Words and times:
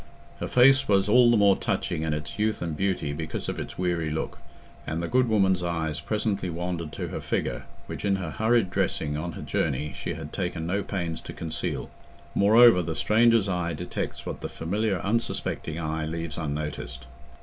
Her 0.39 0.47
face 0.47 0.87
was 0.87 1.07
all 1.07 1.29
the 1.29 1.37
more 1.37 1.55
touching 1.55 2.01
in 2.01 2.11
its 2.11 2.39
youth 2.39 2.59
and 2.63 2.75
beauty 2.75 3.13
because 3.13 3.47
of 3.47 3.59
its 3.59 3.77
weary 3.77 4.09
look, 4.09 4.39
and 4.87 4.99
the 4.99 5.07
good 5.07 5.29
woman's 5.29 5.61
eyes 5.61 5.99
presently 5.99 6.49
wandered 6.49 6.91
to 6.93 7.09
her 7.09 7.21
figure, 7.21 7.65
which 7.85 8.03
in 8.03 8.15
her 8.15 8.31
hurried 8.31 8.71
dressing 8.71 9.15
on 9.15 9.33
her 9.33 9.43
journey 9.43 9.93
she 9.95 10.15
had 10.15 10.33
taken 10.33 10.65
no 10.65 10.81
pains 10.81 11.21
to 11.21 11.33
conceal; 11.33 11.91
moreover, 12.33 12.81
the 12.81 12.95
stranger's 12.95 13.47
eye 13.47 13.73
detects 13.73 14.25
what 14.25 14.41
the 14.41 14.49
familiar 14.49 14.97
unsuspecting 15.01 15.79
eye 15.79 16.07
leaves 16.07 16.35
unnoticed. 16.35 17.05